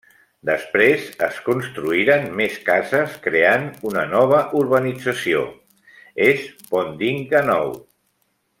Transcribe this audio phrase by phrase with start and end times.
[0.49, 5.45] Després es construïren més cases creant una nova urbanització,
[6.31, 7.71] es Pont d'Inca nou.